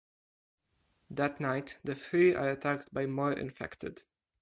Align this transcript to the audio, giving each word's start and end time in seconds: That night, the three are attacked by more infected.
That 1.11 1.39
night, 1.39 1.77
the 1.83 1.93
three 1.93 2.33
are 2.33 2.49
attacked 2.49 2.91
by 2.91 3.05
more 3.05 3.33
infected. 3.33 4.01